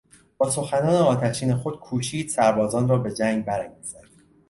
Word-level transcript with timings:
با 0.37 0.49
سخنان 0.49 0.95
آتشین 1.01 1.55
خود 1.55 1.79
کوشید 1.79 2.29
سربازان 2.29 2.87
را 2.87 2.97
به 2.97 3.11
جنگ 3.13 3.45
برانگیزد. 3.45 4.03